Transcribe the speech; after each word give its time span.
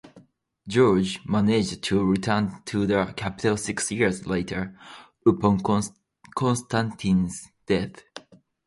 George 0.67 1.23
managed 1.27 1.83
to 1.83 2.03
return 2.03 2.63
to 2.65 2.87
the 2.87 3.13
capital 3.15 3.55
six 3.55 3.91
years 3.91 4.25
later, 4.25 4.75
upon 5.27 5.61
Konstantin's 6.35 7.49
death. 7.67 8.01